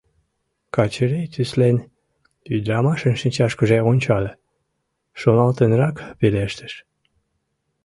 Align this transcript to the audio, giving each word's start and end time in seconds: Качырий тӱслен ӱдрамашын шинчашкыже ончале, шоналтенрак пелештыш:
Качырий 0.75 1.27
тӱслен 1.33 1.77
ӱдрамашын 2.55 3.15
шинчашкыже 3.21 3.77
ончале, 3.89 4.33
шоналтенрак 5.19 5.95
пелештыш: 6.19 6.73